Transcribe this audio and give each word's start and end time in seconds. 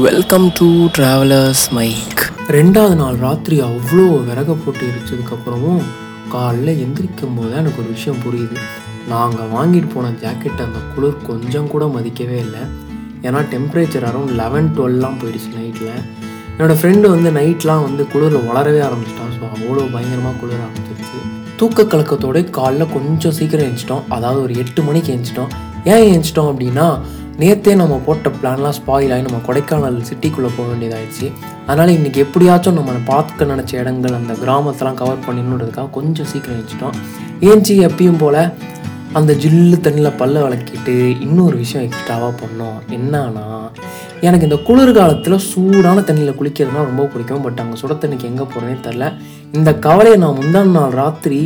Welcome 0.00 0.44
to 0.58 0.66
travellers 0.96 1.62
mic 1.76 2.20
ரெண்டாவது 2.56 2.94
நாள் 2.94 3.16
ராத்திரி 3.16 3.56
அவ்வளோ 3.60 4.04
விறக 4.28 4.54
போட்டு 4.64 4.82
எரிச்சதுக்கப்புறமும் 4.90 5.82
காலைல 6.34 6.72
எந்திரிக்கும் 6.84 7.34
போது 7.38 7.52
எனக்கு 7.56 7.80
ஒரு 7.82 7.90
விஷயம் 7.92 8.20
புரியுது. 8.24 8.56
நாங்கள் 9.08 9.50
வாங்கிட்டு 9.56 9.88
போன 9.94 10.12
ஜாக்கெட் 10.22 10.62
அந்த 10.66 10.80
குளிர் 10.94 11.18
கொஞ்சம் 11.22 11.68
கூட 11.68 11.84
மதிக்கவே 11.84 12.38
இல்லை. 12.46 12.62
ஏன்னா 13.22 13.40
டெம்பரேச்சர் 13.54 14.06
அரௌண்ட் 14.10 14.34
லெவன் 14.40 14.70
டுவெல்லாம் 14.76 15.18
போயிடுச்சு 15.22 15.50
நைட்டில் 15.58 15.94
என்னோடய 16.54 16.78
ஃப்ரெண்டு 16.80 17.08
வந்து 17.14 17.32
நைட்லாம் 17.40 17.84
வந்து 17.88 18.04
குளிரில் 18.12 18.46
வளரவே 18.50 18.82
ஆரம்பிச்சிட்டான். 18.88 19.34
ஸோ 19.38 19.42
அவ்வளோ 19.54 19.88
பயங்கரமாக 19.96 20.36
குளிர 20.42 20.60
ஆரம்பிச்சிருச்சு. 20.66 21.18
தூக்க 21.56 21.82
கலக்கத்தோட 21.82 22.44
காலைல 22.60 22.86
கொஞ்சம் 22.92 23.36
சீக்கிரம் 23.40 23.66
எழுந்துச்சிட்டோம் 23.66 24.06
அதாவது 24.08 24.42
ஒரு 24.42 24.54
எட்டு 24.64 24.82
மணிக்கு 24.82 25.12
எழுந்துச்சிட்டோம் 25.14 25.52
ஏன் 25.84 26.04
எழுந்துச்சிட்டோம் 26.08 26.50
அப்படின்னா 26.52 26.86
நேற்றே 27.40 27.74
நம்ம 27.74 27.94
போட்ட 28.06 28.30
பிளான்லாம் 28.38 28.74
ஸ்பாயில் 28.78 29.12
ஆகி 29.14 29.22
நம்ம 29.26 29.38
கொடைக்கானல் 29.46 29.96
சிட்டிக்குள்ளே 30.08 30.50
போக 30.56 30.66
வேண்டியதாகிடுச்சு 30.72 31.26
அதனால் 31.66 31.92
இன்றைக்கி 31.96 32.20
எப்படியாச்சும் 32.24 32.76
நம்ம 32.78 32.98
பார்க்க 33.12 33.48
நினச்ச 33.52 33.72
இடங்கள் 33.82 34.18
அந்த 34.18 34.34
கிராமத்தெல்லாம் 34.42 34.98
கவர் 35.00 35.24
பண்ணிடணுன்றதுக்காக 35.26 35.90
கொஞ்சம் 35.90 36.28
சீக்கிரம் 36.32 36.60
வச்சுட்டோம் 36.60 36.98
ஏஞ்சி 37.50 37.74
எப்பயும் 37.88 38.20
போல் 38.24 38.40
அந்த 39.18 39.32
ஜில்லு 39.42 39.78
தண்ணியில் 39.86 40.18
பல்ல 40.20 40.42
விளக்கிட்டு 40.44 40.94
இன்னொரு 41.24 41.56
விஷயம் 41.56 41.86
எக்ஸ்ட்ராவாக 41.88 42.32
பண்ணோம். 42.42 42.78
என்னன்னா 42.96 43.46
எனக்கு 44.20 44.46
இந்த 44.48 44.58
குளிர்காலத்தில் 44.68 45.44
சூடான 45.50 46.00
தண்ணியில் 46.00 46.38
குளிக்கிறதுனா 46.38 46.82
ரொம்ப 46.90 47.04
பிடிக்கும். 47.04 47.42
பட் 47.46 47.60
அங்கே 47.64 47.78
சுட 47.80 47.94
தண்ணிக்கு 48.04 48.30
எங்கே 48.30 48.46
போகிறேனே 48.52 48.76
தெரில 48.86 49.06
இந்த 49.58 49.70
கவலையை 49.84 50.18
நான் 50.20 50.38
முந்தான 50.38 50.72
நாள் 50.76 50.94
ராத்திரி 51.00 51.38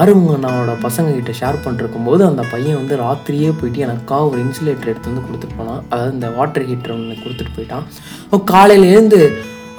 ஆறுமுகண்ணாவோட 0.00 0.72
பசங்க 0.82 1.12
கிட்ட 1.16 1.32
ஷேர் 1.38 1.60
பண்ணிருக்கும் 1.64 2.06
போது 2.08 2.22
அந்த 2.28 2.42
பையன் 2.50 2.76
வந்து 2.80 2.94
ராத்திரியே 3.02 3.50
போயிட்டு 3.58 3.84
எனக்காக 3.86 4.26
ஒரு 4.30 4.38
இன்சுலேட்டர் 4.44 4.90
எடுத்து 4.92 5.10
வந்து 5.10 5.24
கொடுத்துட்டு 5.26 5.56
போனான். 5.60 5.80
அதாவது 5.90 6.14
இந்த 6.16 6.28
வாட்டர் 6.38 6.66
ஹீட்டர் 6.70 6.94
ஒன்று 6.96 7.22
கொடுத்துட்டு 7.22 7.54
போயிட்டான். 7.56 7.86
அப்போ 8.24 8.38
காலையில 8.52 8.90
எழுந்து 8.94 9.20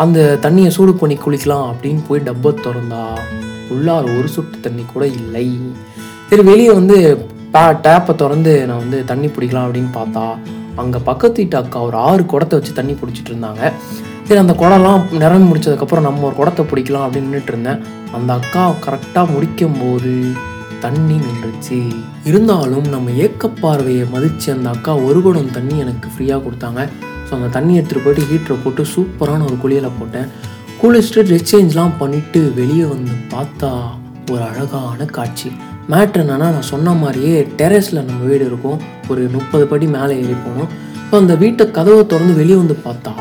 அந்த 0.03 0.20
தண்ணியை 0.45 0.71
சூடு 0.77 0.95
பண்ணி 1.02 1.17
குளிக்கலாம் 1.25 1.67
அப்படின்னு 1.71 2.02
போய் 2.08 2.25
டப்பை 2.30 2.53
திறந்தா 2.66 3.03
உள்ளார் 3.75 4.09
ஒரு 4.17 4.27
சொட்டு 4.38 4.64
தண்ணி 4.66 4.86
கூட 4.94 5.05
இல்லை. 5.20 5.45
சரி 6.31 6.45
வெளியே 6.52 6.73
வந்து 6.80 6.97
டா 7.55 7.64
டேப்பை 7.88 8.16
திறந்து 8.23 8.55
நான் 8.72 8.83
வந்து 8.86 9.02
தண்ணி 9.11 9.30
பிடிக்கலாம் 9.36 9.67
அப்படின்னு 9.67 9.94
பார்த்தா 9.99 10.25
அங்கே 10.83 10.99
பக்கத்து 11.11 11.39
வீட்டு 11.42 11.58
அக்கா 11.61 11.80
ஒரு 11.89 11.97
ஆறு 12.08 12.23
குடத்தை 12.33 12.55
வச்சு 12.59 12.80
தண்ணி 12.80 12.95
பிடிச்சிட்டு 13.02 13.31
இருந்தாங்க. 13.33 13.64
சரி 14.28 14.40
அந்த 14.44 14.54
குடம்லாம் 14.59 15.02
நிரம்பி 15.22 15.45
முடிச்சதுக்கப்புறம் 15.50 16.06
நம்ம 16.06 16.23
ஒரு 16.28 16.36
குடத்தை 16.38 16.64
பிடிக்கலாம் 16.70 17.06
அப்படின்னு 17.06 17.30
நின்றுட்டு 17.30 17.52
இருந்தேன். 17.54 17.81
அந்த 18.18 18.30
அக்கா 18.40 18.64
கரெக்டாக 18.86 19.32
முடிக்கும் 19.34 19.78
போது 19.82 20.14
தண்ணி 20.86 21.16
நின்றுச்சு. 21.26 21.78
இருந்தாலும் 22.30 22.88
நம்ம 22.94 23.12
ஏக்கப்பார்வையை 23.26 24.06
மதித்து 24.14 24.48
அந்த 24.56 24.67
அக்கா 24.76 24.94
ஒரு 25.08 25.20
குடம் 25.26 25.54
தண்ணி 25.58 25.76
எனக்கு 25.84 26.08
ஃப்ரீயாக 26.14 26.44
கொடுத்தாங்க. 26.45 26.82
ஸோ 27.28 27.32
அந்த 27.38 27.50
தண்ணி 27.58 27.73
எடுத்துகிட்டு 27.80 28.06
போயிட்டு 28.06 28.28
ஹீட்டரை 28.32 28.58
போட்டு 28.64 28.84
சூப்பரான 28.95 29.45
ஒரு 29.50 29.58
குளியலை 29.64 29.92
போட்டேன். 30.00 30.28
குளிச்சுட்டு 30.82 31.28
ட்ரெஸ் 31.30 32.00
பண்ணிவிட்டு 32.02 32.42
வெளியே 32.60 32.86
வந்து 32.95 33.14
பார்த்தா 33.34 33.72
ஒரு 34.34 34.44
அழகான 34.52 35.06
காட்சி. 35.17 35.50
மேட்ரு 35.92 36.22
என்னன்னா 36.23 36.48
நான் 36.56 36.70
சொன்ன 36.73 36.94
மாதிரியே 37.04 37.36
டெரஸில் 37.60 38.06
நம்ம 38.08 38.22
வீடு 38.30 38.45
இருக்கும். 38.52 38.80
ஒரு 39.12 39.23
முப்பது 39.36 39.66
படி 39.73 39.88
மேலே 39.98 40.14
ஏறி 40.23 40.38
போனோம் 40.45 40.72
ஸோ 41.10 41.14
அந்த 41.23 41.34
வீட்டை 41.44 41.66
கதவை 41.78 42.04
திறந்து 42.14 42.34
வெளியே 42.39 42.58
வந்து 42.62 42.78
பார்த்தா 42.88 43.14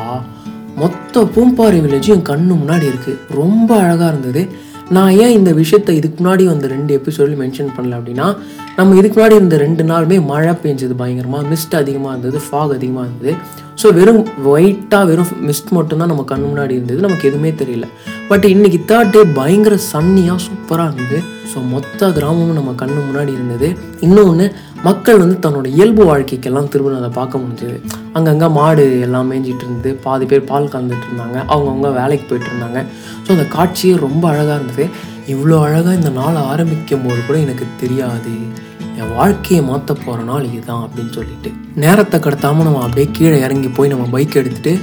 மொத்த 0.81 1.23
பூம்பாறை 1.35 1.77
வில்லேஜும் 1.83 2.15
என் 2.15 2.29
கண்ணு 2.29 2.53
முன்னாடி 2.61 2.85
இருக்குது 2.91 3.19
ரொம்ப 3.39 3.69
அழகாக 3.83 4.09
இருந்தது. 4.11 4.41
நான் 4.89 5.13
ஏன் 5.23 5.35
இந்த 5.37 5.51
விஷயத்தை 5.59 5.93
இதுக்கு 5.95 6.17
முன்னாடி 6.23 6.43
வந்த 6.45 6.67
ரெண்டு 6.67 6.91
எபிசோடில் 6.99 7.39
மென்ஷன் 7.41 7.71
பண்ணல 7.75 7.97
அப்படின்னா 7.99 8.27
நம்ம 8.75 8.95
இதுக்கு 8.99 9.17
முன்னாடி 9.19 9.37
இருந்த 9.39 9.57
ரெண்டு 9.57 9.83
நாளுமே 9.83 10.17
மழை 10.31 10.53
பெஞ்சது 10.63 10.95
பயங்கரமாக 11.01 11.47
மிஸ்ட் 11.53 11.75
அதிகமாக 11.81 12.11
இருந்தது 12.13 12.39
ஃபாக் 12.45 12.75
அதிகமாக 12.77 13.07
இருந்தது. 13.07 13.33
ஸோ 13.81 13.87
வெறும் 13.93 14.21
ஒயிட்டாக 14.51 15.05
வெறும் 15.09 15.31
மிஸ்ட் 15.47 15.71
மட்டும்தான் 15.77 16.11
நம்ம 16.11 16.23
கண் 16.31 16.45
முன்னாடி 16.49 16.73
இருந்தது. 16.77 16.99
நமக்கு 16.99 17.27
எதுவுமே 17.29 17.51
தெரியல. 17.61 17.87
பட் 18.29 18.45
இன்னைக்கு 18.45 18.79
தேர்ட் 18.91 19.11
டே 19.15 19.21
பயங்கர 19.39 19.75
சன்னியாக 19.93 20.39
சூப்பராக 20.45 20.91
இருந்தது. 20.91 21.17
ஸோ 21.51 21.57
மொத்த 21.73 22.09
கிராமமும் 22.17 22.57
நம்ம 22.59 22.71
கண்ணு 22.81 22.99
முன்னாடி 23.09 23.31
இருந்தது. 23.37 23.67
இன்னொன்று 24.05 24.45
மக்கள் 24.83 25.21
வந்து 25.23 25.37
தன்னோட 25.45 25.67
இயல்பு 25.77 26.03
வாழ்க்கைக்கெல்லாம் 26.11 26.69
திரும்ப 26.73 26.95
அதை 27.01 27.09
பார்க்க 27.19 27.41
முடிஞ்சது. 27.43 27.77
அங்கங்கே 28.13 28.47
மாடு 28.59 28.85
எல்லாம் 29.05 29.29
மேய்ஞ்சிட்டு 29.31 29.65
இருந்தது. 29.67 29.91
பாதி 30.05 30.25
பேர் 30.25 30.49
பால் 30.51 30.71
கலந்துட்டு 30.73 31.07
இருந்தாங்க. 31.09 31.37
அவங்கவுங்க 31.53 31.91
வேலைக்கு 31.99 32.27
போயிட்டு 32.29 32.49
இருந்தாங்க. 32.51 32.81
ஸோ 33.25 33.31
அந்த 33.35 33.47
காட்சியே 33.57 33.95
ரொம்ப 34.07 34.23
அழகாக 34.33 34.57
இருந்தது. 34.59 34.85
இவ்வளோ 35.33 35.57
அழகாக 35.67 35.95
இந்த 35.95 36.09
நாள் 36.09 36.35
ஆரம்பிக்கும் 36.51 37.05
போது 37.05 37.21
கூட 37.27 37.37
எனக்கு 37.39 37.67
தெரியாது. 37.83 38.33
என் 38.99 39.13
வாழ்க்கையை 39.17 39.61
மாற்ற 39.69 39.93
போகிற 39.93 40.19
நாள் 40.23 40.45
இதுதான் 40.49 40.83
அப்படின்னு 40.85 41.13
சொல்லிட்டு 41.17 41.49
நேரத்தை 41.83 42.17
கடத்தாமல் 42.19 42.67
நம்ம 42.67 42.83
அப்படியே 42.83 43.07
கீழே 43.17 43.37
இறங்கி 43.45 43.69
போய் 43.77 43.91
நம்ம 43.93 44.05
பைக் 44.13 44.37
எடுத்துகிட்டு 44.41 44.73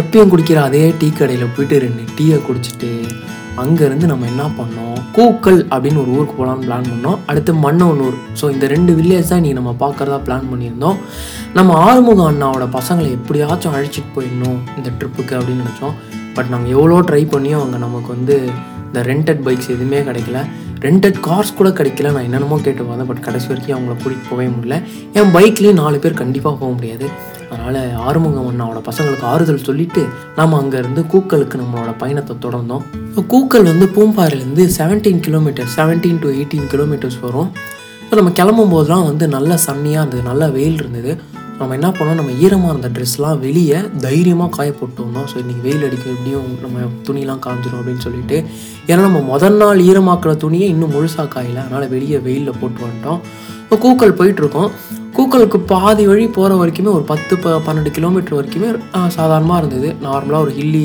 எப்பயும் 0.00 0.30
குடிக்கிற 0.32 0.58
அதே 0.68 0.82
டீ 1.00 1.08
கடையில் 1.10 1.54
போயிட்டு 1.56 1.76
ரெண்டு 1.84 2.02
டீயை 2.18 2.38
குடிச்சிட்டு 2.48 2.90
அங்கேருந்து 3.62 4.06
நம்ம 4.10 4.26
என்ன 4.26 4.44
பண்ணோம்? 4.58 4.96
கூக்கல் 5.16 5.60
அப்படின்னு 5.72 6.00
ஒரு 6.02 6.10
ஊருக்கு 6.16 6.34
போகலான்னு 6.38 6.64
பிளான் 6.66 6.88
பண்ணோம். 6.90 7.20
அடுத்து 7.30 7.52
மன்னவனூர். 7.64 8.16
ஸோ 8.40 8.44
இந்த 8.54 8.66
ரெண்டு 8.74 8.92
வில்லேஜ் 8.98 9.30
தான் 9.32 9.44
நீ 9.46 9.50
நம்ம 9.58 9.70
பார்க்குறதா 9.84 10.18
பிளான் 10.26 10.50
பண்ணியிருந்தோம். 10.50 10.98
நம்ம 11.58 11.78
ஆறுமுக 11.86 12.22
அண்ணாவோட 12.32 12.66
பசங்களை 12.78 13.08
எப்படியாச்சும் 13.18 13.76
அழைச்சிட்டு 13.76 14.12
போயிடணும் 14.16 14.58
இந்த 14.78 14.90
ட்ரிப்புக்கு 14.98 15.34
அப்படின்னு 15.38 15.64
நினச்சோம். 15.64 15.94
பட் 16.36 16.50
நாங்கள் 16.54 16.74
எவ்வளோ 16.76 16.98
ட்ரை 17.10 17.22
பண்ணியும் 17.34 17.60
அவங்க 17.60 17.78
நமக்கு 17.86 18.10
வந்து 18.16 18.36
இந்த 18.88 19.00
ரெண்டட் 19.10 19.42
பைக்ஸ் 19.46 19.72
எதுவுமே 19.76 20.00
கிடைக்கல. 20.08 20.40
ரெண்டட் 20.84 21.18
கார்ஸ் 21.26 21.56
கூட 21.58 21.68
கிடைக்கல. 21.78 22.10
நான் 22.14 22.26
என்னென்னமோ 22.28 22.56
கேட்டு 22.66 22.86
வந்தேன் 22.88 23.08
பட் 23.10 23.22
கடைசி 23.26 23.46
வரைக்கும் 23.50 23.76
அவங்கள 23.76 23.94
கூட்டிகிட்டு 24.02 24.30
போகவே 24.30 24.46
முடியல. 24.56 24.76
என் 25.18 25.32
பைக்லேயும் 25.36 25.80
நாலு 25.82 25.96
பேர் 25.98 26.20
கண்டிப்பாக 26.22 26.54
போக 26.62 26.70
முடியாது. 26.72 27.06
அதனால் 27.52 27.78
ஆறுமுகம் 28.08 28.48
அண்ணாவோட 28.50 28.80
பசங்களுக்கு 28.88 29.26
ஆறுதல் 29.32 29.64
சொல்லிட்டு 29.68 30.02
நாம் 30.38 30.58
அங்கேருந்து 30.60 31.02
கூக்கலுக்கு 31.12 31.60
நம்மளோட 31.62 31.92
பயணத்தை 32.02 32.36
தொடர்ந்தோம். 32.44 32.84
கூக்கல் 33.32 33.70
வந்து 33.72 33.88
பூம்பாறையிலேருந்து 33.96 34.66
seventeen 34.78 35.22
kilometre 35.26 35.70
seventeen 35.76 36.20
to 36.24 36.30
eighteen 36.36 36.68
kilometres 36.74 37.20
வரும். 37.26 37.50
இப்போ 38.02 38.16
நம்ம 38.16 38.32
கிளம்பும் 38.40 38.74
போதெல்லாம் 38.74 39.06
வந்து 39.10 39.24
நல்ல 39.28 39.52
சன்னியாக 39.66 40.02
இருந்தது 40.02 40.28
நல்ல 40.30 40.48
வெயில் 40.56 40.78
இருந்தது. 40.82 41.12
நம்ம 41.60 41.74
என்ன 41.76 41.88
பண்ணோம் 41.96 42.18
நம்ம 42.18 42.32
ஈரமாக 42.44 42.72
இருந்த 42.72 42.88
ட்ரெஸ்லாம் 42.96 43.38
வெளியே 43.44 43.78
தைரியமாக 44.04 44.50
காய 44.56 44.70
போட்டு 44.78 45.00
வந்தோம். 45.04 45.28
ஸோ 45.30 45.36
இன்றைக்கி 45.42 45.62
வெயில் 45.66 45.84
அடிக்க 45.86 46.04
எப்படியும் 46.14 46.48
நம்ம 46.64 46.82
துணிலாம் 47.06 47.40
காஞ்சிடும் 47.46 47.78
அப்படின்னு 47.80 48.04
சொல்லிட்டு. 48.06 48.38
ஏன்னா 48.90 49.00
நம்ம 49.06 49.20
முதல் 49.30 49.56
நாள் 49.62 49.80
ஈரமாக்குற 49.88 50.32
துணியை 50.44 50.66
இன்னும் 50.74 50.92
முழுசாக 50.96 51.28
காயல. 51.34 51.62
அதனால் 51.64 51.86
வெளியே 51.94 52.18
வெயிலில் 52.26 52.58
போட்டு 52.60 52.80
வந்துட்டோம். 52.86 53.20
இப்போ 53.62 53.76
கூக்கல் 53.84 54.16
போயிட்டுருக்கோம் 54.18 54.70
கூக்கலுக்கு 55.16 55.58
பாதி 55.70 56.02
வழி 56.08 56.24
போகிற 56.36 56.54
வரைக்குமே 56.60 56.90
ஒரு 56.96 57.04
பத்து 57.10 57.34
ப 57.42 57.52
பன்னெண்டு 57.66 57.90
கிலோமீட்டர் 57.96 58.36
வரைக்குமே 58.38 58.70
சாதாரணமாக 59.14 59.60
இருந்தது. 59.60 59.88
நார்மலாக 60.06 60.44
ஒரு 60.44 60.52
ஹில்லி 60.56 60.82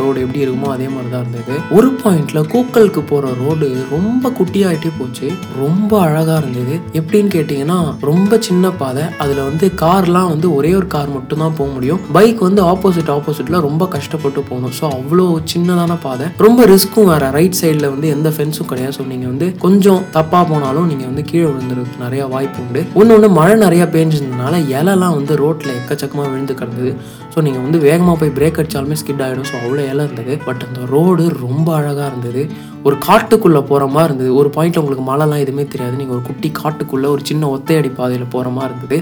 ரோடு 0.00 0.18
எப்படி 0.24 0.40
இருக்குமோ 0.44 0.68
அதே 0.74 0.86
மாதிரி 0.92 1.10
தான் 1.14 1.24
இருந்தது. 1.24 1.54
ஒரு 1.76 1.88
பாயிண்டில் 2.02 2.46
கூக்கலுக்கு 2.52 3.02
போகிற 3.10 3.32
ரோடு 3.40 3.66
ரொம்ப 3.94 4.30
குட்டியாயிட்டே 4.38 4.92
போச்சு. 5.00 5.26
ரொம்ப 5.64 5.90
அழகாக 6.06 6.38
இருந்தது. 6.42 6.76
எப்படின்னு 7.00 7.30
கேட்டிங்கன்னா 7.36 7.78
ரொம்ப 8.10 8.38
சின்ன 8.48 8.70
பாதை. 8.82 9.04
அதில் 9.24 9.42
வந்து 9.48 9.68
கார்லாம் 9.82 10.30
வந்து 10.32 10.48
ஒரே 10.58 10.72
ஒரு 10.80 10.88
கார் 10.96 11.12
மட்டும்தான் 11.16 11.56
போக 11.58 11.68
முடியும். 11.76 12.00
பைக் 12.16 12.40
வந்து 12.48 12.62
ஆப்போசிட் 12.72 13.12
ஆப்போசிட்டில் 13.16 13.58
ரொம்ப 13.68 13.90
கஷ்டப்பட்டு 13.96 14.42
போகணும். 14.48 14.74
ஸோ 14.80 14.86
அவ்வளோ 15.00 15.26
சின்னதான 15.54 15.98
பாதை. 16.06 16.28
ரொம்ப 16.46 16.66
ரிஸ்க்கும் 16.72 17.10
வேற. 17.12 17.30
ரைட் 17.38 17.60
சைடில் 17.60 17.92
வந்து 17.94 18.08
எந்த 18.16 18.30
ஃபென்ஸும் 18.36 18.70
கிடையாது. 18.72 18.96
ஸோ 19.00 19.06
நீங்கள் 19.12 19.32
வந்து 19.34 19.48
கொஞ்சம் 19.66 20.02
தப்பாக 20.18 20.44
போனாலும் 20.52 20.88
நீங்கள் 20.92 21.10
வந்து 21.12 21.26
கீழே 21.30 21.46
விழுந்துருக்கு 21.52 22.04
நிறையா 22.06 22.26
வாய்ப்பு 22.36 22.60
உண்டு. 22.66 22.82
ஒன்று 23.00 23.14
ஒன்று 23.18 23.30
மழை 23.38 23.54
நிறைய 23.66 23.84
பேஞ்சிருந்ததுனால 23.94 24.54
இலைலாம் 24.76 25.16
வந்து 25.18 25.34
ரோட்டில் 25.42 25.76
எக்கச்சக்கமாக 25.80 26.30
விழுந்து 26.32 26.54
கிடந்தது. 26.60 26.92
ஸோ 27.32 27.40
நீங்கள் 27.46 27.64
வந்து 27.64 27.78
வேகமாக 27.86 28.16
போய் 28.20 28.36
பிரேக் 28.38 28.58
அடித்தாலுமே 28.60 28.96
ஸ்கிட் 29.00 29.24
ஆகிடும் 29.24 29.48
ஸோ 29.50 29.56
அவ்வளோ 29.62 29.82
இலை 29.92 30.04
இருந்தது. 30.06 30.34
பட் 30.46 30.62
அந்த 30.68 30.80
ரோடு 30.94 31.24
ரொம்ப 31.44 31.68
அழகாக 31.78 32.08
இருந்தது. 32.12 32.42
ஒரு 32.86 32.96
காட்டுக்குள்ளே 33.06 33.60
போகிற 33.70 33.84
மாதிரி 33.94 34.08
இருந்தது. 34.08 34.30
ஒரு 34.40 34.48
பாயிண்ட் 34.56 34.78
உங்களுக்கு 34.80 35.04
மழைலாம் 35.10 35.42
எதுவுமே 35.44 35.64
தெரியாது. 35.72 35.94
நீங்கள் 36.00 36.16
ஒரு 36.16 36.24
குட்டி 36.28 36.48
காட்டுக்குள்ளே 36.62 37.08
ஒரு 37.14 37.22
சின்ன 37.30 37.48
ஒத்தையடி 37.54 37.90
பாதையில் 38.00 38.32
போகிற 38.34 38.50
மாதிரி 38.56 38.72
இருந்தது. 38.72 38.98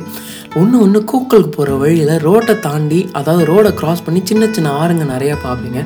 ஒன்று 0.58 0.76
ஒன்று 0.82 0.98
கூக்கலுக்கு 1.10 1.52
போகிற 1.54 1.76
வழியில் 1.80 2.12
ரோட்டை 2.24 2.54
தாண்டி 2.66 2.98
அதாவது 3.18 3.44
ரோடை 3.50 3.70
க்ராஸ் 3.78 4.02
பண்ணி 4.06 4.20
சின்ன 4.30 4.44
சின்ன 4.56 4.68
ஆறுங்க 4.80 5.04
நிறையா 5.12 5.36
பார்ப்பீங்க. 5.44 5.80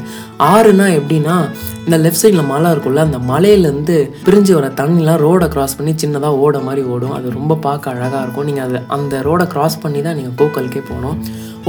ஆறுனா 0.49 0.87
எப்படின்னா 0.97 1.37
இந்த 1.85 1.97
லெஃப்ட் 2.03 2.23
சைடில் 2.23 2.49
மலை 2.51 2.71
இருக்கும்ல 2.75 3.05
அந்த 3.09 3.21
மலையிலேருந்து 3.31 3.97
பிரிஞ்சு 4.27 4.53
வர 4.57 4.67
தண்ணிலாம் 4.81 5.21
ரோடை 5.27 5.47
கிராஸ் 5.55 5.77
பண்ணி 5.79 5.95
சின்னதாக 6.03 6.43
ஓட 6.45 6.61
மாதிரி 6.67 6.83
ஓடும். 6.95 7.15
அது 7.19 7.33
ரொம்ப 7.39 7.57
பார்க்க 7.67 7.95
அழகாக 7.95 8.23
இருக்கும். 8.25 8.47
நீங்கள் 8.51 8.67
அது 8.67 8.83
அந்த 8.99 9.23
ரோடை 9.29 9.47
க்ராஸ் 9.55 9.79
பண்ணி 9.85 10.03
தான் 10.09 10.19
நீங்கள் 10.21 10.37
கூக்கலுக்கே 10.43 10.85
போகணும். 10.91 11.17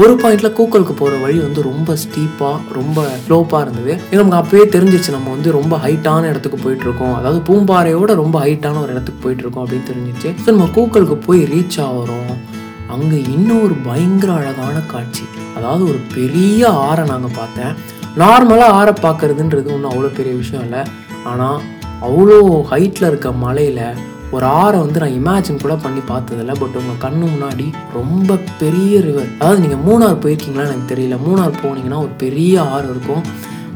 ஒரு 0.01 0.13
பாயிண்ட்ல 0.23 0.51
கூக்கலுக்கு 0.59 0.97
போகிற 1.00 1.15
வழி 1.23 1.39
வந்து 1.45 1.62
ரொம்ப 1.71 1.95
ஸ்டீப்பாக 2.03 2.59
ரொம்ப 2.79 3.00
ஸ்லோப்பாக 3.25 3.63
இருந்தது. 3.65 3.94
இது 4.12 4.21
நமக்கு 4.23 4.41
அப்பவே 4.41 4.65
தெரிஞ்சிச்சு 4.75 5.18
நம்ம 5.18 5.31
வந்து 5.38 5.57
ரொம்ப 5.59 5.75
ஹைட்டான 5.88 6.29
இடத்துக்கு 6.33 6.62
போயிட்டு 6.65 6.88
இருக்கோம் 6.89 7.18
அதாவது 7.21 7.41
பூம்பாறையோட 7.50 8.13
ரொம்ப 8.23 8.38
ஹைட்டான 8.45 8.81
ஒரு 8.85 8.94
இடத்துக்கு 8.97 9.23
போயிட்டு 9.25 9.45
இருக்கோம் 9.45 9.65
அப்படின்னு 9.65 9.89
தெரிஞ்சிச்சு 9.94 10.31
ஸோ 10.44 10.47
நம்ம 10.56 10.71
கூக்கலுக்கு 10.79 11.19
போய் 11.29 11.44
ரீச் 11.56 11.81
ஆகிறோம். 11.88 12.31
அங்கே 12.95 13.18
இன்னும் 13.36 13.63
ஒரு 13.65 13.75
பயங்கர 13.88 14.31
அழகான 14.39 14.77
காட்சி. 14.94 15.25
அதாவது 15.57 15.83
ஒரு 15.91 16.00
பெரிய 16.15 16.62
ஆறை 16.88 17.03
நாங்கள் 17.12 17.36
பார்த்தேன். 17.39 17.74
நார்மலாக 18.21 18.77
ஆறை 18.77 18.94
பார்க்குறதுன்றது 19.06 19.68
ஒன்றும் 19.75 19.91
அவ்வளோ 19.94 20.12
பெரிய 20.19 20.36
விஷயம் 20.41 20.63
இல்லை. 20.68 20.83
ஆனால் 21.31 21.59
அவ்வளோ 22.07 22.38
ஹைட்டில் 22.71 23.09
இருக்க 23.09 23.31
மலையில் 23.45 23.83
ஒரு 24.36 24.45
ஆறை 24.62 24.77
வந்து 24.83 25.01
நான் 25.01 25.15
இமேஜின் 25.19 25.62
கூட 25.62 25.75
பண்ணி 25.83 26.01
பார்த்ததில்ல. 26.09 26.53
பட் 26.62 26.75
உங்கள் 26.81 27.01
கண்ணு 27.03 27.25
முன்னாடி 27.33 27.68
ரொம்ப 27.97 28.38
பெரிய 28.62 29.01
ரிவர் 29.06 29.30
அதாவது 29.39 29.63
நீங்கள் 29.63 29.83
மூணார் 29.88 30.21
போயிருக்கீங்களா 30.24 30.68
எனக்கு 30.69 30.92
தெரியல. 30.94 31.18
மூணார் 31.27 31.62
போனீங்கன்னா 31.63 32.00
ஒரு 32.06 32.13
பெரிய 32.24 32.62
ஆறு 32.74 32.88
இருக்கும். 32.94 33.24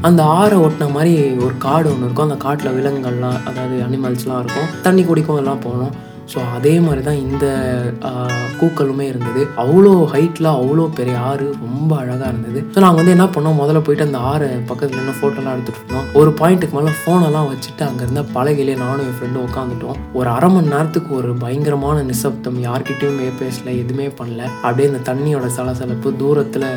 அந்த 0.08 0.22
ஆறை 0.40 0.56
ஒட்டின 0.64 0.90
மாதிரி 0.96 1.12
ஒரு 1.44 1.54
காடு 1.66 1.86
ஒன்று 1.92 2.06
இருக்கும். 2.06 2.28
அந்த 2.28 2.38
காட்டில் 2.46 2.76
விலங்குகள்லாம் 2.78 3.38
அதாவது 3.50 3.76
அனிமல்ஸ்லாம் 3.86 4.42
இருக்கும். 4.44 4.68
தண்ணி 4.86 5.04
குடிக்கும் 5.10 5.40
எல்லாம் 5.42 5.62
போகணும். 5.66 5.94
ஸோ 6.32 6.38
அதே 6.56 6.74
மாதிரி 6.84 7.02
தான் 7.08 7.20
இந்த 7.26 7.46
கூக்களுமே 8.60 9.04
இருந்தது. 9.12 9.42
அவ்வளோ 9.62 9.92
ஹைட்டில் 10.12 10.48
அவ்வளோ 10.58 10.84
பெரிய 10.98 11.16
ஆறு 11.30 11.46
ரொம்ப 11.64 11.90
அழகாக 12.02 12.30
இருந்தது. 12.32 12.60
ஸோ 12.74 12.78
நாங்கள் 12.84 13.00
வந்து 13.00 13.14
என்ன 13.16 13.26
பண்ணோம்? 13.34 13.58
முதல்ல 13.62 13.82
போயிட்டு 13.86 14.06
அந்த 14.08 14.20
ஆறு 14.32 14.48
பக்கத்தில் 14.70 15.02
என்ன 15.02 15.14
ஃபோட்டோலாம் 15.18 15.54
எடுத்துகிட்டு 15.56 15.82
இருந்தோம். 15.82 16.06
ஒரு 16.20 16.30
பாயிண்ட்டுக்கு 16.40 16.76
மேலே 16.78 16.94
ஃபோனெல்லாம் 17.00 17.48
வச்சுட்டு 17.52 17.84
அங்கே 17.88 18.02
இருந்த 18.06 18.24
பலகையிலே 18.36 18.76
நானும் 18.84 19.04
என் 19.08 19.16
ஃப்ரெண்டும் 19.18 19.46
உட்காந்துட்டோம் 19.48 19.98
ஒரு 20.18 20.28
அரை 20.36 20.50
மணி 20.54 20.72
நேரத்துக்கு 20.74 21.12
ஒரு 21.20 21.30
பயங்கரமான 21.44 22.02
நிசப்தம். 22.10 22.58
யார்கிட்டயும் 22.68 23.20
பேசல 23.42 23.68
எதுவுமே 23.82 24.08
பண்ணல. 24.20 24.42
அப்படியே 24.64 24.88
இந்த 24.90 25.02
தண்ணியோட 25.10 25.46
சலசலப்பு 25.58 26.08
தூரத்தில் 26.22 26.68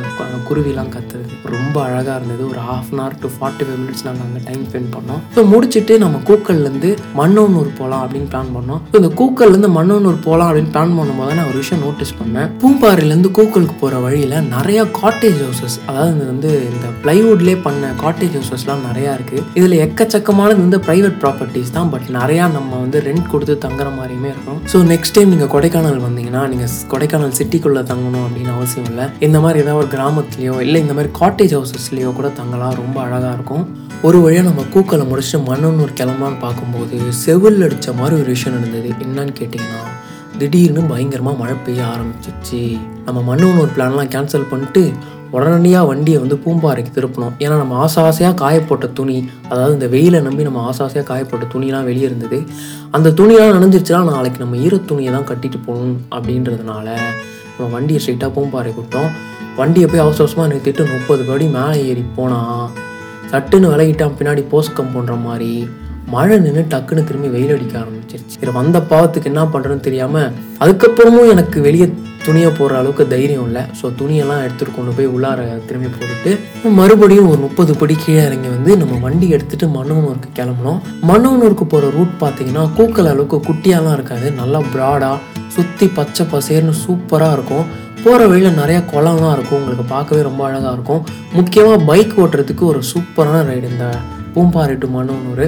குருவிலாம் 0.50 0.92
கத்துறது. 0.96 1.34
ரொம்ப 1.56 1.76
அழகாக 1.88 2.18
இருந்தது. 2.20 2.44
ஒரு 2.52 2.62
half 2.70 2.92
an 2.94 3.02
hour 3.04 3.18
to 3.24 3.30
forty 3.36 3.64
five 3.68 3.80
minutes 3.84 4.06
நாங்கள் 4.08 4.26
அங்கே 4.28 4.42
டைம் 4.50 4.64
ஸ்பெண்ட் 4.70 4.92
பண்ணோம். 4.96 5.22
ஸோ 5.36 5.44
முடிச்சுட்டு 5.54 5.94
நம்ம 6.04 6.22
கூக்கல்லேருந்து 6.30 6.92
மண்ணூர் 7.20 7.72
போகலாம் 7.80 8.04
அப்படின்னு 8.06 8.30
பிளான் 8.34 8.54
பண்ணோம். 8.58 8.82
ஸோ 8.92 8.96
இந்த 9.02 9.12
கூக்கல்லேருந்து 9.38 9.70
மண்ணோனூர் 9.76 10.16
போகலாம் 10.26 10.48
அப்படின்னு 10.50 10.72
பிளான் 10.76 10.94
பண்ணும்போது 10.98 11.34
நான் 11.38 11.50
ஒரு 11.50 11.60
விஷயம் 11.64 11.82
நோட்டீஸ் 11.86 12.14
பண்ணேன். 12.20 12.48
பூம்பாறையிலேருந்து 12.62 13.30
கூக்கலுக்கு 13.38 13.76
போகிற 13.82 13.98
வழியில் 14.06 14.34
நிறைய 14.54 14.80
காட்டேஜ் 15.00 15.38
ஹவுசஸ் 15.44 15.76
அதாவது 15.90 16.14
இது 16.16 16.26
வந்து 16.32 16.52
இந்த 16.72 16.88
பிளைவுட்லேயே 17.04 17.58
பண்ண 17.66 17.92
காட்டேஜ் 18.04 18.36
ஹவுசஸ்லாம் 18.38 18.82
நிறையா 18.90 19.12
இருக்குது 19.18 19.44
இதில் 19.60 19.76
எக்கச்சக்கமானது 19.86 20.60
வந்து 20.66 20.80
ப்ரைவேட் 20.88 21.20
ப்ராப்பர்ட்டிஸ் 21.24 21.74
தான் 21.78 21.92
பட் 21.94 22.08
நிறையா 22.18 22.46
நம்ம 22.58 22.72
வந்து 22.84 23.02
ரெண்ட் 23.08 23.30
கொடுத்து 23.34 23.58
தங்குற 23.66 23.90
மாதிரியுமே 24.00 24.32
இருக்கும். 24.36 24.60
ஸோ 24.74 24.80
நெக்ஸ்ட் 24.94 25.16
டைம் 25.18 25.34
நீங்கள் 25.34 25.54
கொடைக்கானல் 25.56 26.02
வந்தீங்கன்னா 26.08 26.44
நீங்கள் 26.54 26.74
கொடைக்கானல் 26.94 27.38
சிட்டிக்குள்ளே 27.42 27.84
தங்கணும் 27.92 28.26
அப்படின்னு 28.28 28.54
அவசியம் 28.58 28.90
இல்லை. 28.94 29.08
இந்த 29.28 29.40
மாதிரி 29.46 29.62
ஏதாவது 29.66 29.82
ஒரு 29.84 29.92
கிராமத்துலேயோ 29.98 30.56
இல்லை 30.68 30.82
இந்த 30.86 30.96
மாதிரி 31.00 31.12
காட்டேஜ் 31.22 31.56
ஹவுசஸ்லேயோ 31.60 32.12
கூட 32.22 32.32
தங்கலாம் 32.42 32.80
ரொம்ப 32.84 32.98
அழகாக 33.06 33.36
இருக்கும். 33.38 33.66
ஒரு 34.06 34.18
வழியாக 34.24 34.46
நம்ம 34.48 34.64
கூக்களை 34.74 35.06
முடிச்சுட்டு 35.10 35.40
மண்ணூர் 35.48 35.94
கிளம்பலான்னு 36.00 36.38
பார்க்கும்போது 36.44 36.98
செவில் 37.22 37.64
அடித்த 37.68 37.94
மாதிரி 38.00 38.16
ஒரு 38.22 38.30
விஷயம் 38.36 38.56
நடந்தது. 38.58 38.90
என்னன்னு 39.04 39.34
கேட்டிங்கன்னா 39.40 39.82
திடீர்னு 40.40 40.82
பயங்கரமாக 40.92 41.40
மழை 41.40 41.56
பெய்ய 41.66 41.82
ஆரம்பிச்சிச்சு 41.94 42.60
நம்ம 43.06 43.20
மண்ணூர் 43.30 43.74
பிளான்லாம் 43.76 44.12
கேன்சல் 44.16 44.50
பண்ணிட்டு 44.52 44.84
உடனடியாக 45.36 45.90
வண்டியை 45.92 46.20
வந்து 46.24 46.38
பூம்பாறைக்கு 46.44 46.92
திருப்பணும். 46.98 47.34
ஏன்னா 47.44 47.56
நம்ம 47.62 47.78
ஆசை 47.86 48.04
ஆசையாக 48.10 48.36
காயப்போட்ட 48.44 48.88
துணி 49.00 49.18
அதாவது 49.52 49.74
இந்த 49.78 49.88
வெயிலை 49.96 50.20
நம்பி 50.28 50.48
நம்ம 50.50 50.62
ஆசை 50.70 50.82
ஆசையாக 50.86 51.08
காயப்போட்ட 51.12 51.48
துணிலாம் 51.54 51.88
வெளியே 51.90 52.08
இருந்தது. 52.10 52.40
அந்த 52.98 53.14
துணியெல்லாம் 53.20 53.58
நனைஞ்சிருச்சுன்னா 53.58 54.04
நாளைக்கு 54.16 54.44
நம்ம 54.44 54.58
ஈர 54.66 54.78
துணியை 54.92 55.14
தான் 55.18 55.30
கட்டிட்டு 55.32 55.62
போகணும் 55.70 56.02
அப்படின்றதுனால 56.18 56.88
நம்ம 57.56 57.70
வண்டியை 57.78 58.02
ஸ்ட்ரைட்டாக 58.04 58.32
பூம்பாறை 58.38 58.74
விட்டோம். 58.80 59.10
வண்டியை 59.62 59.88
போய் 59.92 60.06
அவசர 60.06 60.24
அவசரமாக 60.24 60.50
நிறுத்திட்டு 60.52 60.84
முப்பது 60.96 61.24
படி 61.32 61.46
மேலே 61.58 61.80
ஏறி 61.92 62.04
போனால் 62.18 62.68
சட்டுன்னு 63.34 63.74
விலகிட்டான் 63.74 64.18
பின்னாடி 64.22 64.44
போஸ்ட் 64.54 64.78
கம்பவுண்ட்ற 64.80 65.18
மாதிரி 65.28 65.52
மழை 66.14 66.36
நின்று 66.44 66.62
டக்குன்னு 66.74 67.02
திரும்பி 67.08 67.30
வெயில் 67.34 67.54
அடிக்க 67.56 67.74
ஆரம்பிச்சிருச்சு. 67.80 68.36
சரி 68.42 68.52
வந்த 68.58 68.78
பாவத்துக்கு 68.92 69.30
என்ன 69.32 69.42
பண்ணுறதுன்னு 69.54 69.88
தெரியாமல் 69.88 70.30
அதுக்கப்புறமும் 70.64 71.32
எனக்கு 71.34 71.58
வெளியே 71.66 71.88
துணியை 72.26 72.50
போடுற 72.58 72.76
அளவுக்கு 72.82 73.04
தைரியம் 73.14 73.46
இல்லை. 73.50 73.64
ஸோ 73.80 73.86
துணியெல்லாம் 74.00 74.44
எடுத்துகிட்டு 74.46 74.76
கொண்டு 74.78 74.92
போய் 74.98 75.10
உள்ளார 75.16 75.40
திரும்பி 75.68 75.90
போட்டுட்டு 75.96 76.32
மறுபடியும் 76.80 77.30
ஒரு 77.32 77.40
முப்பது 77.46 77.74
படி 77.82 77.96
கீழே 78.04 78.22
இறங்கி 78.28 78.50
வந்து 78.56 78.72
நம்ம 78.82 79.00
வண்டி 79.06 79.28
எடுத்துட்டு 79.38 79.68
மன்னவனூருக்கு 79.76 80.32
கிளம்பணும் 80.40 80.80
மன்னவனூருக்கு 81.10 81.68
போகிற 81.74 81.90
ரூட் 81.98 82.16
பார்த்தீங்கன்னா 82.24 82.64
கூக்கல் 82.78 83.12
அளவுக்கு 83.14 83.40
குட்டியாலாம் 83.50 83.98
இருக்காது. 83.98 84.30
நல்லா 84.42 84.62
ப்ராடாக 84.76 85.18
சுற்றி 85.58 85.88
பச்சை 86.00 86.26
பசேர்னு 86.34 86.76
சூப்பராக 86.86 87.38
இருக்கும். 87.40 87.68
போகிற 88.08 88.28
வழியில் 88.32 88.60
நிறையா 88.62 88.82
குளம்லாம் 88.94 89.36
இருக்கும். 89.38 89.60
உங்களுக்கு 89.62 89.88
பார்க்கவே 89.96 90.22
ரொம்ப 90.30 90.44
அழகாக 90.50 90.76
இருக்கும். 90.78 91.02
முக்கியமாக 91.40 91.80
பைக் 91.90 92.20
ஓட்டுறதுக்கு 92.24 92.66
ஒரு 92.74 92.82
சூப்பரான 92.92 93.48
ரைடு 93.50 93.68
இந்த 93.74 93.88
பூம்பாறை 94.36 94.76
டு 94.84 94.90
மன்னவனூர். 94.98 95.48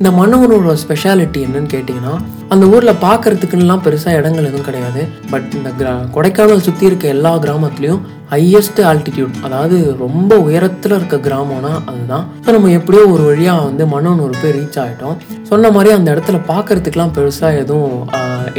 இந்த 0.00 0.10
மன்னவனூரோட 0.16 0.72
ஸ்பெஷாலிட்டி 0.82 1.40
என்னன்னு 1.44 1.70
கேட்டிங்கன்னா 1.74 2.14
அந்த 2.54 2.64
ஊரில் 2.72 3.00
பார்க்குறதுக்குலாம் 3.04 3.84
பெருசாக 3.84 4.18
இடங்கள் 4.20 4.48
எதுவும் 4.48 4.66
கிடையாது. 4.66 5.02
பட் 5.30 5.46
இந்த 5.58 5.70
கிரா 5.78 5.92
கொடைக்கானல் 6.16 6.64
சுற்றி 6.66 6.84
இருக்க 6.88 7.06
எல்லா 7.14 7.32
கிராமத்துலேயும் 7.44 8.02
ஹையஸ்ட் 8.32 8.82
ஆல்டிடியூட் 8.90 9.38
அதாவது 9.46 9.78
ரொம்ப 10.04 10.38
உயரத்தில் 10.48 10.96
இருக்க 10.98 11.18
கிராமம்னா 11.28 11.72
அதுதான். 11.92 12.26
ஸோ 12.44 12.52
நம்ம 12.56 12.74
எப்படியோ 12.80 13.04
ஒரு 13.14 13.24
வழியாக 13.30 13.64
வந்து 13.68 13.86
மன்னவனூர் 13.94 14.40
போய் 14.42 14.54
ரீச் 14.58 14.78
ஆகிட்டோம் 14.84 15.16
சொன்ன 15.50 15.70
மாதிரி 15.76 15.96
அந்த 15.98 16.08
இடத்துல 16.16 16.40
பார்க்கறதுக்குலாம் 16.52 17.16
பெருசாக 17.18 17.62
எதுவும் 17.64 17.98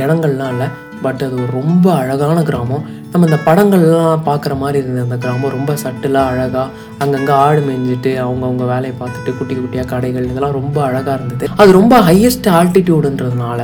இடங்கள்லாம் 0.03 0.51
இல்லை. 0.55 0.69
பட் 1.03 1.23
அது 1.25 1.35
ஒரு 1.44 1.51
ரொம்ப 1.59 1.85
அழகான 2.01 2.38
கிராமம். 2.49 2.85
நம்ம 3.11 3.27
இந்த 3.29 3.39
படங்கள்லாம் 3.47 4.23
பார்க்குற 4.29 4.53
மாதிரி 4.61 4.77
இருந்தது. 4.81 5.05
அந்த 5.07 5.17
கிராமம் 5.25 5.55
ரொம்ப 5.57 5.73
சட்டிலாக 5.83 6.31
அழகாக 6.31 6.67
அங்கங்கே 7.03 7.33
ஆடு 7.45 7.61
மேய்ஞ்சிட்டு 7.67 8.11
அவங்கவுங்க 8.25 8.65
வேலையை 8.73 8.95
பார்த்துட்டு 9.01 9.38
குட்டி 9.38 9.55
குட்டியாக 9.55 9.89
கடைகள் 9.94 10.29
இதெல்லாம் 10.31 10.57
ரொம்ப 10.59 10.77
அழகாக 10.88 11.17
இருந்தது. 11.19 11.47
அது 11.61 11.71
ரொம்ப 11.79 11.95
ஹையஸ்ட் 12.09 12.49
ஆல்டிடியூடுன்றதுனால 12.59 13.61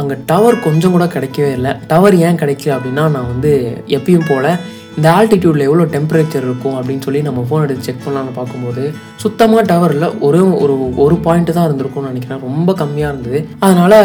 அங்கே 0.00 0.16
டவர் 0.30 0.64
கொஞ்சம் 0.66 0.94
கூட 0.96 1.04
கிடைக்கவே 1.14 1.52
இல்லை. 1.58 1.72
டவர் 1.92 2.16
ஏன் 2.26 2.40
கிடைக்கல 2.42 2.74
அப்படின்னா 2.78 3.04
நான் 3.14 3.30
வந்து 3.32 3.52
எப்பயும் 3.96 4.28
போல் 4.28 4.50
இந்த 4.96 5.08
ஆல்டிடியூடில் 5.16 5.66
எவ்வளோ 5.66 5.84
டெம்பரேச்சர் 5.94 6.44
இருக்கும் 6.46 6.76
அப்படின்னு 6.78 7.04
சொல்லி 7.06 7.20
நம்ம 7.26 7.40
ஃபோன் 7.48 7.64
எடுத்து 7.64 7.86
செக் 7.88 8.04
பண்ணலாம்னு 8.04 8.32
பார்க்கும்போது 8.38 8.84
சுத்தமாக 9.22 9.62
டவரில் 9.70 10.06
ஒரே 10.28 10.40
ஒரு 10.62 10.76
ஒரு 11.04 11.16
பாயிண்ட் 11.26 11.52
தான் 11.58 11.68
இருந்திருக்கும்னு 11.68 12.10
நினைக்கிறேன். 12.12 12.42
ரொம்ப 12.48 12.72
கம்மியாக 12.80 13.12
இருந்தது. 13.12 13.40
அதனால் 13.66 13.98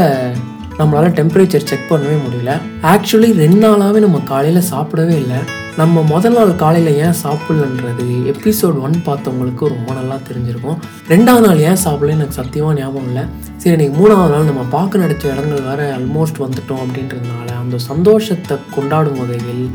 நம்மளால் 0.80 1.18
டெம்பரேச்சர் 1.18 1.68
செக் 1.72 1.90
பண்ணவே 1.90 2.16
முடியல. 2.26 2.54
ஆக்சுவலி 2.94 3.30
ரெண்டு 3.44 3.60
நாளாகவே 3.66 4.00
நம்ம 4.06 4.22
காலையில் 4.32 4.70
சாப்பிடவே 4.72 5.16
இல்லை. 5.24 5.40
நம்ம 5.78 6.02
முதல் 6.12 6.36
நாள் 6.38 6.52
காலையில் 6.64 6.98
ஏன் 7.06 7.16
சாப்பிடலன்றது 7.24 8.08
எபிசோட் 8.32 8.82
ஒன் 8.86 8.98
பார்த்தவங்களுக்கு 9.08 9.70
ரொம்ப 9.76 9.90
நல்லா 10.00 10.18
தெரிஞ்சிருக்கும். 10.28 10.78
ரெண்டாவது 11.14 11.46
நாள் 11.48 11.64
ஏன் 11.70 11.82
சாப்பிடல 11.86 12.16
எனக்கு 12.18 12.40
சத்தியமாக 12.40 12.78
ஞாபகம் 12.80 13.08
இல்லை. 13.12 13.24
சரி 13.62 13.74
இன்னைக்கு 13.76 13.98
மூணாவது 14.02 14.34
நாள் 14.34 14.50
நம்ம 14.52 14.64
பார்க்க 14.78 15.04
நடித்த 15.04 15.34
இடங்கள் 15.34 15.68
வேறு 15.70 15.86
ஆல்மோஸ்ட் 15.98 16.44
வந்துட்டோம் 16.46 16.84
அப்படின்றதுனால 16.86 17.48
அந்த 17.64 17.78
சந்தோஷத்தை 17.90 18.58
கொண்டாடும் 18.76 19.20
வகையில் 19.22 19.66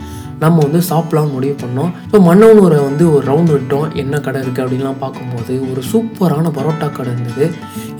நம்ம 0.42 0.56
வந்து 0.66 0.80
சாப்பிடலாம்னு 0.90 1.34
முடிவு 1.36 1.54
பண்ணோம். 1.62 1.90
இப்போ 2.06 2.18
மன்னவனூரை 2.28 2.78
வந்து 2.88 3.04
ஒரு 3.14 3.24
ரவுண்ட் 3.30 3.52
விட்டோம். 3.54 3.86
என்ன 4.02 4.20
கடை 4.26 4.40
இருக்குது 4.42 4.64
அப்படின்லாம் 4.64 5.00
பார்க்கும்போது 5.04 5.54
ஒரு 5.70 5.82
சூப்பரான 5.90 6.52
பரோட்டா 6.58 6.88
கடை 6.98 7.12
இருந்தது. 7.14 7.46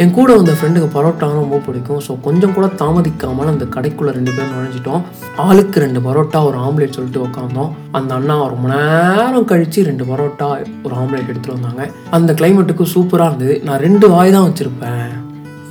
என் 0.03 0.15
கூட 0.19 0.29
வந்த 0.39 0.53
ஃப்ரெண்டுக்கு 0.59 0.89
பரோட்டாலாம் 0.97 1.43
ரொம்ப 1.45 1.61
பிடிக்கும். 1.67 2.03
ஸோ 2.07 2.15
கொஞ்சம் 2.27 2.55
கூட 2.57 2.67
தாமதிக்காமல் 2.83 3.53
அந்த 3.55 3.67
கடைக்குள்ளே 3.77 4.13
ரெண்டு 4.19 4.35
பேரும் 4.37 4.53
நுழைஞ்சிட்டோம். 4.55 5.03
ஆளுக்கு 5.47 5.85
ரெண்டு 5.87 6.03
பரோட்டா 6.09 6.41
ஒரு 6.51 6.59
ஆம்லேட் 6.67 6.97
சொல்லிட்டு 6.99 7.25
உட்காந்தோம் 7.27 7.73
அந்த 8.01 8.13
அண்ணா 8.19 8.37
ரொம்ப 8.55 8.69
நேரம் 8.75 9.49
கழித்து 9.53 9.89
ரெண்டு 9.91 10.07
பரோட்டா 10.11 10.49
ஒரு 10.87 10.95
ஆம்லேட் 11.03 11.31
எடுத்துகிட்டு 11.31 11.57
வந்தாங்க. 11.57 11.85
அந்த 12.19 12.33
கிளைமேட்டுக்கு 12.41 12.87
சூப்பராக 12.97 13.31
இருந்தது. 13.31 13.57
நான் 13.69 13.83
ரெண்டு 13.87 14.09
வாய் 14.15 14.35
தான் 14.37 14.47
வச்சுருப்பேன். 14.49 15.09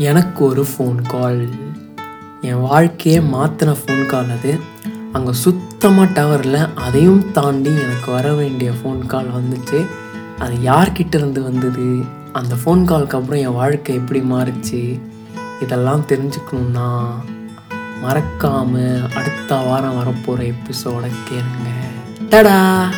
எனக்கு 0.09 0.41
ஒரு 0.51 0.65
ஃபோன் 0.71 0.97
கால் 1.13 1.43
என் 2.49 2.63
வாழ்க்கையே 2.69 3.19
மாற்றின 3.35 3.71
ஃபோன் 3.79 4.03
கால் 4.11 4.33
அது. 4.35 4.51
அங்கே 5.13 5.31
சுத்தமாக 5.31 6.21
டவரில் 6.21 6.73
அதையும் 6.73 7.31
தாண்டி 7.31 7.69
எனக்கு 7.69 8.11
வர 8.11 8.33
வேண்டிய 8.33 8.71
ஃபோன் 8.71 9.05
கால் 9.05 9.25
வந்துச்சு. 9.25 9.85
அது 10.39 10.55
யார்கிட்ட 10.55 11.15
இருந்து 11.15 11.43
வந்தது? 11.43 12.03
அந்த 12.33 12.55
ஃபோன் 12.55 12.85
காலுக்கு 12.85 13.17
அப்புறம் 13.17 13.41
என் 13.41 13.53
வாழ்க்கை 13.53 13.95
எப்படி 13.95 14.19
மாறுச்சு? 14.19 14.99
இதெல்லாம் 15.61 16.05
தெரிஞ்சுக்கணுன்னா 16.07 17.05
மறக்காமல் 18.01 19.01
அடுத்த 19.15 19.55
வாரம் 19.55 19.97
வரப்போகிற 19.97 20.53
எபிசோட 20.53 21.11
கேளுங்க. 21.29 21.69
டடா! 22.29 22.89